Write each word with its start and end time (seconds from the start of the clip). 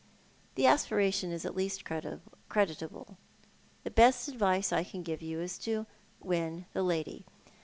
"The 0.55 0.65
aspiration 0.65 1.31
is 1.31 1.45
at 1.45 1.55
least 1.55 1.85
creditable. 1.85 3.17
The 3.83 3.91
best 3.91 4.27
advice 4.27 4.73
I 4.73 4.83
can 4.83 5.03
give 5.03 5.21
you 5.21 5.39
is 5.39 5.59
to 5.59 5.85
win 6.19 6.65
the 6.73 6.81
lady. 6.81 7.23